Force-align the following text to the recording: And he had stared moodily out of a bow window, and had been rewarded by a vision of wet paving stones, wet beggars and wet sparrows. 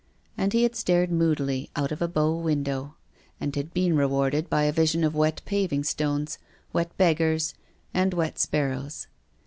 And 0.35 0.51
he 0.51 0.63
had 0.63 0.75
stared 0.75 1.11
moodily 1.11 1.69
out 1.75 1.91
of 1.91 2.01
a 2.01 2.07
bow 2.07 2.35
window, 2.35 2.95
and 3.39 3.55
had 3.55 3.71
been 3.71 3.95
rewarded 3.95 4.49
by 4.49 4.63
a 4.63 4.71
vision 4.71 5.03
of 5.03 5.13
wet 5.13 5.43
paving 5.45 5.83
stones, 5.83 6.39
wet 6.73 6.97
beggars 6.97 7.53
and 7.93 8.11
wet 8.11 8.39
sparrows. 8.39 9.05